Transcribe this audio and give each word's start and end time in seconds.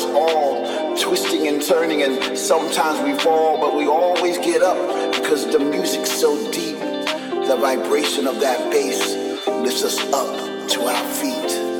us 0.00 0.14
all, 0.14 0.96
twisting 0.96 1.48
and 1.48 1.62
turning, 1.62 2.02
and 2.02 2.38
sometimes 2.38 3.00
we 3.00 3.18
fall, 3.22 3.58
but 3.60 3.76
we 3.76 3.86
always 3.86 4.38
get 4.38 4.62
up 4.62 5.12
because 5.14 5.50
the 5.50 5.58
music's 5.58 6.10
so 6.10 6.36
deep. 6.52 6.78
The 6.78 7.56
vibration 7.60 8.26
of 8.26 8.40
that 8.40 8.70
bass 8.70 9.16
lifts 9.46 9.84
us 9.84 9.98
up 10.12 10.68
to 10.70 10.82
our 10.82 11.04
feet. 11.14 11.66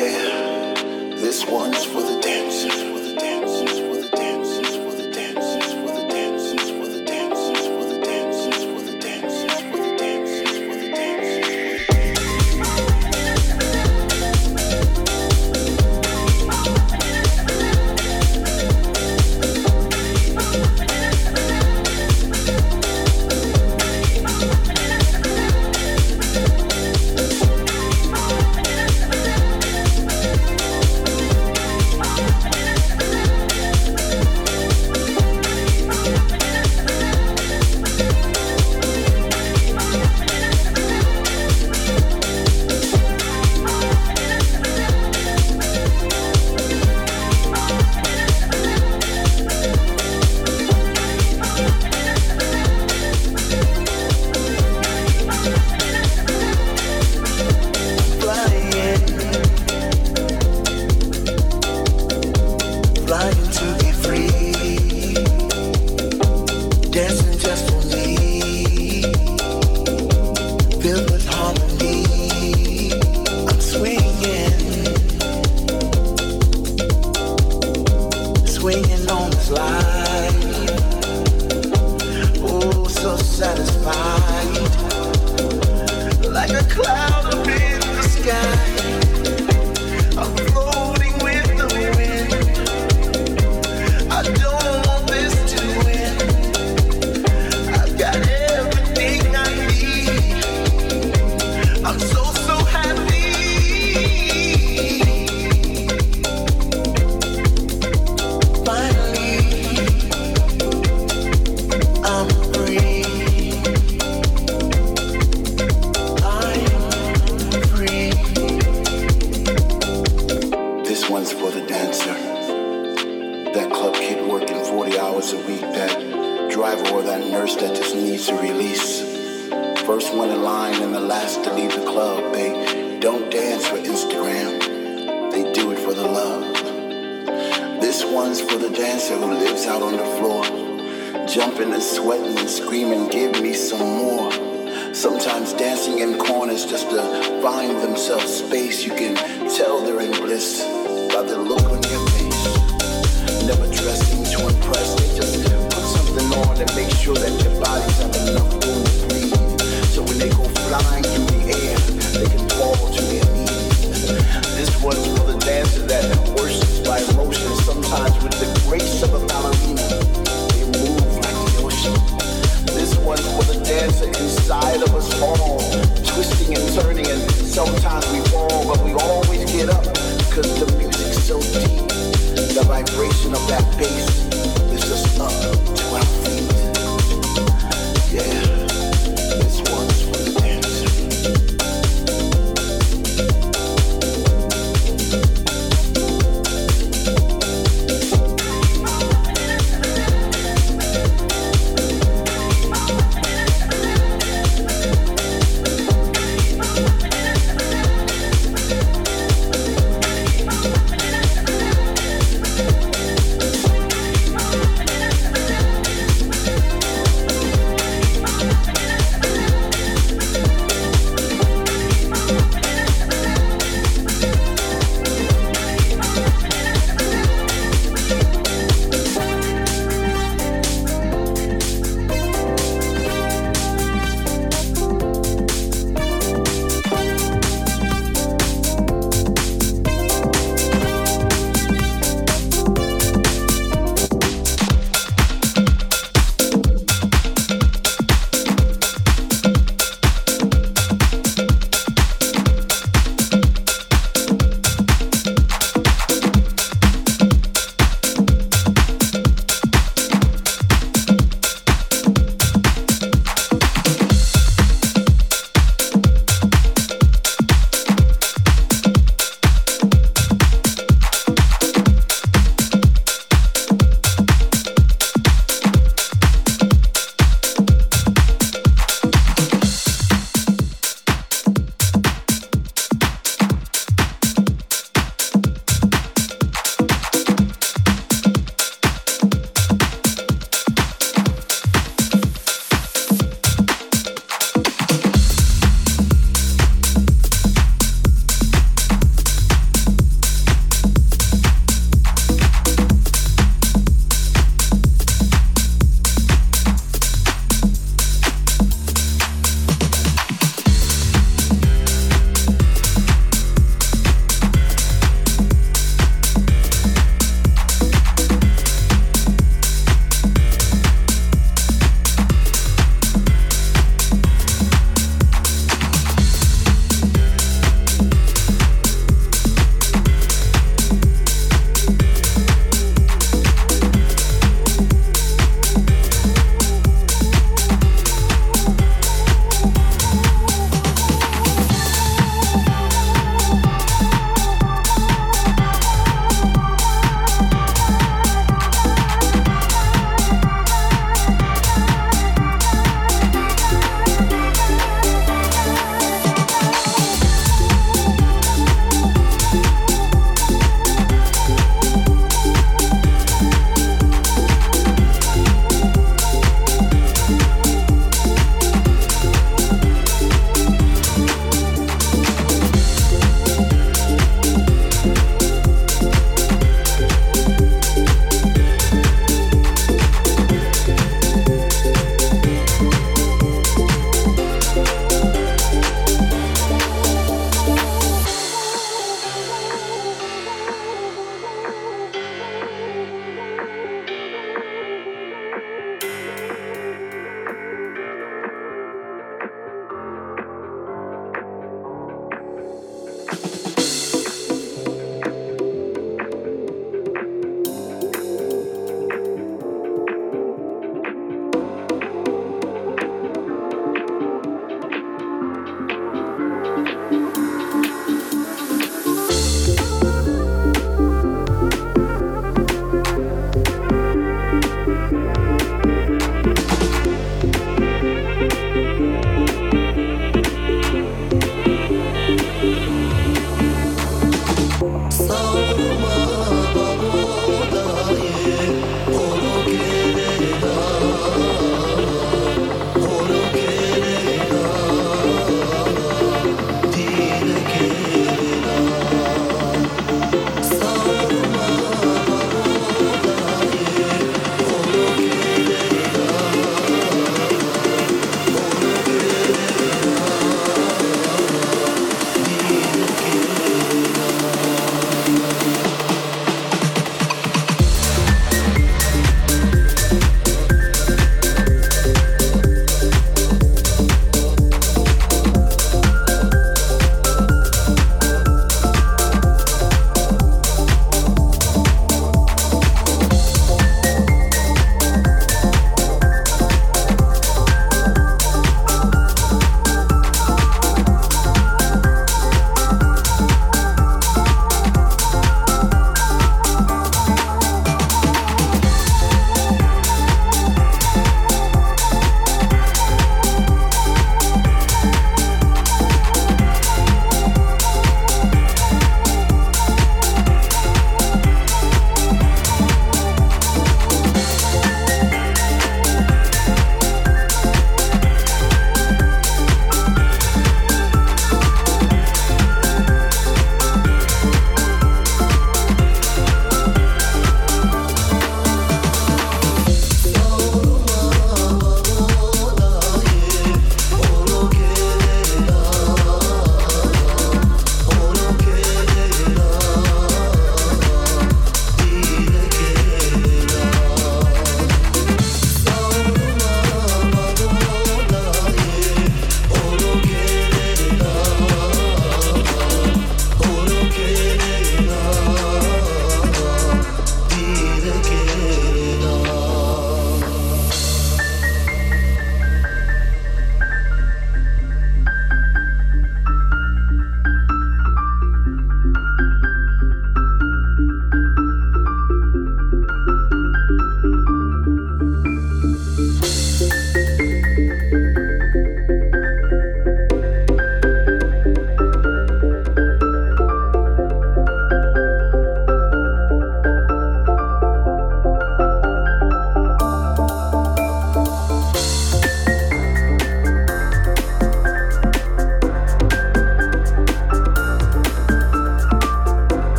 Yeah, 0.00 0.74
this 1.16 1.44
one's 1.46 1.84
for 1.84 2.00
the 2.00 2.18
dancers. 2.22 2.89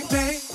Baby. 0.00 0.51